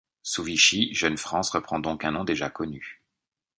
Sous 0.23 0.41
Vichy 0.43 0.91
Jeune 0.95 1.15
France 1.19 1.51
reprend 1.51 1.77
donc 1.77 2.03
un 2.05 2.11
nom 2.13 2.23
déjà 2.23 2.49
connu. 2.49 3.03